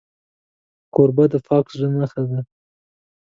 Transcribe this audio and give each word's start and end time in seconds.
کوربه 0.93 1.25
د 1.31 1.35
پاک 1.47 1.65
زړه 1.75 1.87
نښه 1.99 2.21
وي. 2.27 2.39